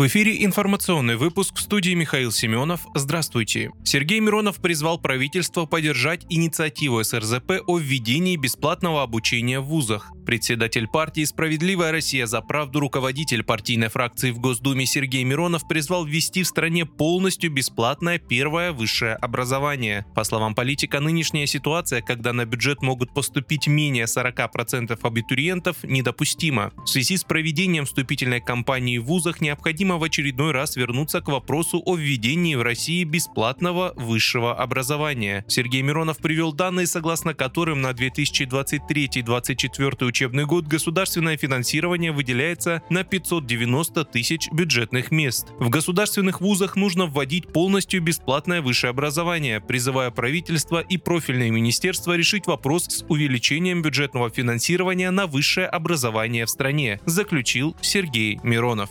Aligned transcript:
В 0.00 0.06
эфире 0.06 0.46
информационный 0.46 1.16
выпуск 1.16 1.56
в 1.56 1.60
студии 1.60 1.92
Михаил 1.92 2.32
Семенов. 2.32 2.86
Здравствуйте. 2.94 3.70
Сергей 3.84 4.18
Миронов 4.20 4.56
призвал 4.56 4.98
правительство 4.98 5.66
поддержать 5.66 6.24
инициативу 6.30 7.04
СРЗП 7.04 7.60
о 7.66 7.76
введении 7.76 8.36
бесплатного 8.36 9.02
обучения 9.02 9.60
в 9.60 9.66
вузах. 9.66 10.10
Председатель 10.24 10.86
партии 10.86 11.24
«Справедливая 11.24 11.92
Россия 11.92 12.24
за 12.26 12.40
правду» 12.40 12.80
руководитель 12.80 13.42
партийной 13.42 13.88
фракции 13.88 14.30
в 14.30 14.38
Госдуме 14.38 14.86
Сергей 14.86 15.24
Миронов 15.24 15.68
призвал 15.68 16.06
ввести 16.06 16.44
в 16.44 16.46
стране 16.46 16.86
полностью 16.86 17.50
бесплатное 17.50 18.18
первое 18.18 18.72
высшее 18.72 19.16
образование. 19.16 20.06
По 20.14 20.24
словам 20.24 20.54
политика, 20.54 21.00
нынешняя 21.00 21.46
ситуация, 21.46 22.00
когда 22.00 22.32
на 22.32 22.46
бюджет 22.46 22.80
могут 22.80 23.12
поступить 23.12 23.66
менее 23.66 24.04
40% 24.04 24.98
абитуриентов, 25.02 25.82
недопустима. 25.82 26.72
В 26.84 26.86
связи 26.86 27.16
с 27.16 27.24
проведением 27.24 27.84
вступительной 27.84 28.40
кампании 28.40 28.98
в 28.98 29.04
вузах 29.04 29.40
необходимо 29.40 29.89
необходимо 29.90 29.98
в 29.98 30.04
очередной 30.04 30.52
раз 30.52 30.76
вернуться 30.76 31.20
к 31.20 31.28
вопросу 31.28 31.82
о 31.84 31.96
введении 31.96 32.54
в 32.54 32.62
России 32.62 33.02
бесплатного 33.04 33.92
высшего 33.96 34.54
образования. 34.54 35.44
Сергей 35.48 35.82
Миронов 35.82 36.18
привел 36.18 36.52
данные, 36.52 36.86
согласно 36.86 37.34
которым 37.34 37.80
на 37.80 37.90
2023-2024 37.90 40.06
учебный 40.06 40.46
год 40.46 40.66
государственное 40.66 41.36
финансирование 41.36 42.12
выделяется 42.12 42.82
на 42.90 43.02
590 43.04 44.04
тысяч 44.04 44.48
бюджетных 44.52 45.10
мест. 45.10 45.48
В 45.58 45.70
государственных 45.70 46.40
вузах 46.40 46.76
нужно 46.76 47.06
вводить 47.06 47.52
полностью 47.52 48.00
бесплатное 48.02 48.62
высшее 48.62 48.90
образование, 48.90 49.60
призывая 49.60 50.10
правительство 50.10 50.80
и 50.80 50.98
профильные 50.98 51.50
министерства 51.50 52.16
решить 52.16 52.46
вопрос 52.46 52.84
с 52.84 53.04
увеличением 53.08 53.82
бюджетного 53.82 54.30
финансирования 54.30 55.10
на 55.10 55.26
высшее 55.26 55.66
образование 55.66 56.46
в 56.46 56.50
стране, 56.50 57.00
заключил 57.06 57.76
Сергей 57.80 58.38
Миронов. 58.42 58.90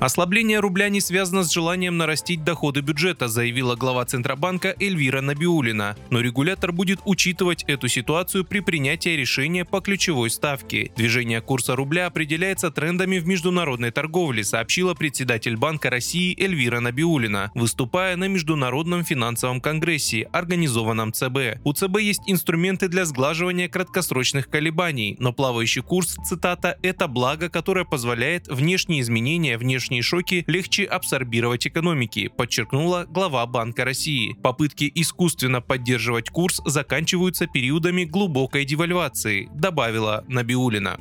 Ослабление 0.00 0.60
рубля 0.60 0.88
не 0.90 1.00
связано 1.00 1.42
с 1.42 1.52
желанием 1.52 1.96
нарастить 1.96 2.44
доходы 2.44 2.82
бюджета, 2.82 3.26
заявила 3.26 3.74
глава 3.74 4.04
Центробанка 4.04 4.76
Эльвира 4.78 5.20
Набиулина. 5.20 5.96
Но 6.10 6.20
регулятор 6.20 6.70
будет 6.70 7.00
учитывать 7.04 7.64
эту 7.64 7.88
ситуацию 7.88 8.44
при 8.44 8.60
принятии 8.60 9.16
решения 9.16 9.64
по 9.64 9.80
ключевой 9.80 10.30
ставке. 10.30 10.92
Движение 10.96 11.40
курса 11.40 11.74
рубля 11.74 12.06
определяется 12.06 12.70
трендами 12.70 13.18
в 13.18 13.26
международной 13.26 13.90
торговле, 13.90 14.44
сообщила 14.44 14.94
председатель 14.94 15.56
Банка 15.56 15.90
России 15.90 16.40
Эльвира 16.40 16.78
Набиулина, 16.78 17.50
выступая 17.56 18.14
на 18.14 18.28
Международном 18.28 19.04
финансовом 19.04 19.60
конгрессе, 19.60 20.28
организованном 20.32 21.12
ЦБ. 21.12 21.58
У 21.64 21.72
ЦБ 21.72 21.98
есть 21.98 22.22
инструменты 22.28 22.86
для 22.86 23.04
сглаживания 23.04 23.68
краткосрочных 23.68 24.48
колебаний, 24.48 25.16
но 25.18 25.32
плавающий 25.32 25.82
курс, 25.82 26.16
цитата, 26.24 26.78
это 26.82 27.08
благо, 27.08 27.48
которое 27.48 27.84
позволяет 27.84 28.46
внешние 28.46 29.00
изменения, 29.00 29.58
внешние 29.58 29.87
внешние 29.88 30.02
шоки 30.02 30.44
легче 30.46 30.84
абсорбировать 30.84 31.66
экономики, 31.66 32.30
подчеркнула 32.36 33.06
глава 33.08 33.46
Банка 33.46 33.84
России. 33.84 34.36
Попытки 34.42 34.90
искусственно 34.94 35.60
поддерживать 35.60 36.28
курс 36.30 36.60
заканчиваются 36.66 37.46
периодами 37.46 38.04
глубокой 38.04 38.64
девальвации, 38.64 39.48
добавила 39.54 40.24
Набиулина. 40.28 40.98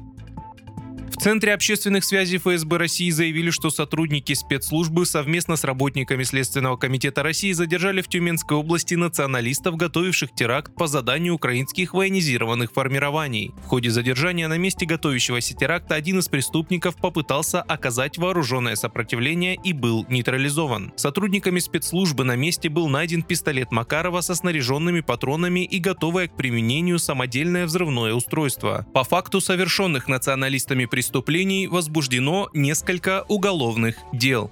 В 1.18 1.20
Центре 1.20 1.56
общественных 1.56 2.04
связей 2.04 2.38
ФСБ 2.38 2.78
России 2.78 3.10
заявили, 3.10 3.50
что 3.50 3.72
сотрудники 3.72 4.34
спецслужбы 4.34 5.04
совместно 5.08 5.56
с 5.56 5.64
работниками 5.64 6.22
Следственного 6.22 6.78
комитета 6.78 7.24
России 7.24 7.54
задержали 7.54 8.02
в 8.02 8.08
Тюменской 8.08 8.56
области 8.56 8.94
националистов, 8.94 9.78
готовивших 9.78 10.32
теракт 10.36 10.76
по 10.76 10.86
заданию 10.86 11.34
украинских 11.34 11.96
военизированных 11.96 12.72
формирований. 12.72 13.52
В 13.64 13.66
ходе 13.66 13.90
задержания 13.90 14.48
на 14.48 14.60
месте 14.60 14.86
готовящегося 14.86 15.56
теракта 15.56 15.96
один 15.96 16.20
из 16.20 16.28
преступников 16.28 16.96
попытался 16.96 17.64
оказать 17.64 18.20
вооруженное 18.20 18.76
сопротивление 18.76 19.58
и 19.64 19.74
был 19.74 20.06
нейтрализован. 20.10 20.94
Сотрудниками 20.98 21.58
спецслужбы 21.58 22.26
на 22.26 22.36
месте 22.36 22.70
был 22.70 22.90
найден 22.90 23.24
пистолет 23.24 23.72
Макарова 23.72 24.22
со 24.22 24.36
снаряженными 24.36 25.00
патронами 25.00 25.66
и 25.66 25.80
готовое 25.80 26.28
к 26.28 26.38
применению 26.38 27.00
самодельное 27.00 27.66
взрывное 27.66 28.14
устройство. 28.14 28.86
По 28.94 29.04
факту 29.04 29.42
совершенных 29.42 30.08
националистами 30.08 30.86
преступлений 30.86 31.07
преступлений 31.08 31.68
возбуждено 31.68 32.50
несколько 32.54 33.24
уголовных 33.30 33.96
дел. 34.12 34.52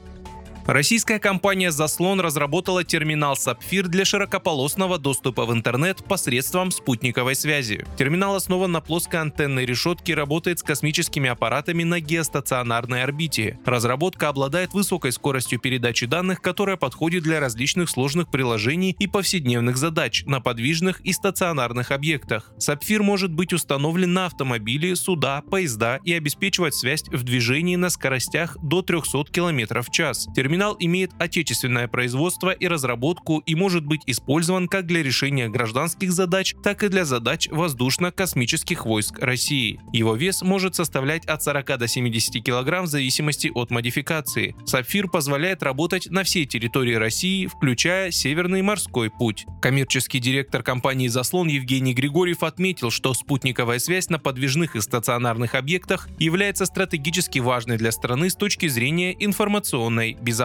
Российская 0.66 1.20
компания 1.20 1.70
«Заслон» 1.70 2.20
разработала 2.20 2.84
терминал 2.84 3.36
«Сапфир» 3.36 3.88
для 3.88 4.03
широкополосного 4.03 4.98
доступа 4.98 5.46
в 5.46 5.53
интернет 5.53 6.03
посредством 6.03 6.72
спутниковой 6.72 7.36
связи. 7.36 7.86
Терминал 8.00 8.36
основан 8.36 8.72
на 8.72 8.81
плоской 8.81 9.20
антенной 9.20 9.68
решетке 9.68 10.14
и 10.14 10.16
работает 10.16 10.58
с 10.58 10.64
космическими 10.64 11.30
аппаратами 11.30 11.84
на 11.84 12.00
геостационарной 12.00 13.03
орбите. 13.03 13.59
Разработка 13.64 14.28
обладает 14.28 14.74
высокой 14.74 15.12
скоростью 15.12 15.59
передачи 15.59 16.08
данных, 16.08 16.42
которая 16.42 16.78
подходит 16.78 17.22
для 17.22 17.40
различных 17.40 17.88
сложных 17.88 18.32
приложений 18.32 18.96
и 18.97 19.06
повседневных 19.06 19.78
задач 19.78 20.24
на 20.26 20.42
подвижных 20.42 21.00
и 21.02 21.14
стационарных 21.14 21.92
объектах. 21.92 22.52
«Сапфир» 22.58 23.03
может 23.03 23.32
быть 23.32 23.53
установлен 23.53 24.14
на 24.14 24.26
автомобили, 24.26 24.96
суда, 24.96 25.44
поезда 25.44 26.00
и 26.03 26.14
обеспечивать 26.14 26.74
связь 26.74 27.03
в 27.03 27.22
движении 27.22 27.76
на 27.76 27.92
скоростях 27.92 28.58
до 28.64 28.82
300 28.82 29.26
км 29.26 29.84
в 29.84 29.92
час. 29.92 30.28
Терминал 30.36 30.55
Терминал 30.56 30.78
имеет 30.80 31.12
отечественное 31.20 31.90
производство 31.90 32.50
и 32.50 32.66
разработку 32.70 33.40
и 33.40 33.56
может 33.56 33.86
быть 33.86 34.04
использован 34.06 34.70
как 34.70 34.86
для 34.86 35.04
решения 35.04 35.50
гражданских 35.50 36.14
задач, 36.14 36.56
так 36.64 36.82
и 36.82 36.88
для 36.88 37.04
задач 37.04 37.50
воздушно-космических 37.52 38.86
войск 38.86 39.20
России. 39.20 39.82
Его 39.92 40.16
вес 40.16 40.44
может 40.44 40.74
составлять 40.74 41.26
от 41.26 41.44
40 41.44 41.78
до 41.78 41.90
70 41.90 42.42
кг 42.42 42.84
в 42.84 42.88
зависимости 42.88 43.52
от 43.54 43.70
модификации. 43.70 44.56
Сапфир 44.66 45.10
позволяет 45.10 45.62
работать 45.62 46.10
на 46.10 46.24
всей 46.24 46.46
территории 46.46 46.94
России, 46.94 47.48
включая 47.48 48.12
Северный 48.12 48.62
морской 48.62 49.10
путь. 49.10 49.46
Коммерческий 49.62 50.20
директор 50.20 50.64
компании 50.64 51.10
«Заслон» 51.10 51.50
Евгений 51.50 51.94
Григорьев 51.94 52.44
отметил, 52.44 52.92
что 52.92 53.14
спутниковая 53.14 53.80
связь 53.80 54.08
на 54.08 54.20
подвижных 54.20 54.78
и 54.78 54.80
стационарных 54.80 55.54
объектах 55.54 56.08
является 56.18 56.66
стратегически 56.66 57.40
важной 57.40 57.76
для 57.76 57.92
страны 57.92 58.30
с 58.30 58.36
точки 58.36 58.70
зрения 58.70 59.14
информационной 59.20 60.14
безопасности 60.14 60.45